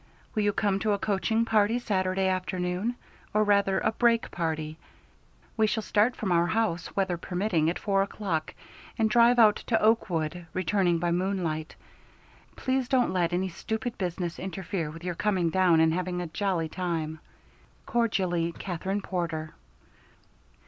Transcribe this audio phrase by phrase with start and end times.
[0.33, 2.95] Will you come to a coaching party Saturday afternoon
[3.35, 4.79] or rather a brake party?
[5.55, 8.55] We shall start from our house, weather permitting, at four o'clock,
[8.97, 11.75] and drive out to Oakwood, returning by moonlight.
[12.55, 16.67] Please don't let any stupid business interfere with your coming down and having a jolly
[16.67, 17.19] time.
[17.85, 19.53] Cordially, KATHERINE PORTER.